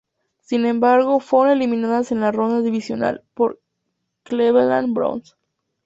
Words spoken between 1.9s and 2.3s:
en